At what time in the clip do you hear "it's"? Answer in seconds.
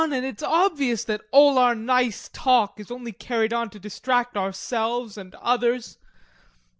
0.25-0.41